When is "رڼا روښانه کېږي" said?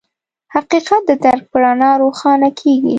1.63-2.89